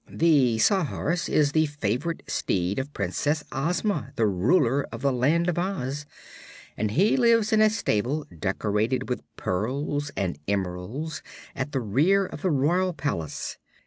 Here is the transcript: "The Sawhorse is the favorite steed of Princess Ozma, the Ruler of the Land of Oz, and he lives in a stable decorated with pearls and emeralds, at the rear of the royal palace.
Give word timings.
"The 0.09 0.57
Sawhorse 0.57 1.29
is 1.29 1.51
the 1.51 1.67
favorite 1.67 2.23
steed 2.25 2.79
of 2.79 2.91
Princess 2.91 3.43
Ozma, 3.51 4.13
the 4.15 4.25
Ruler 4.25 4.83
of 4.91 5.03
the 5.03 5.13
Land 5.13 5.47
of 5.47 5.59
Oz, 5.59 6.07
and 6.75 6.89
he 6.89 7.15
lives 7.15 7.53
in 7.53 7.61
a 7.61 7.69
stable 7.69 8.25
decorated 8.35 9.09
with 9.09 9.21
pearls 9.35 10.09
and 10.17 10.39
emeralds, 10.47 11.21
at 11.55 11.71
the 11.71 11.81
rear 11.81 12.25
of 12.25 12.41
the 12.41 12.49
royal 12.49 12.93
palace. 12.93 13.59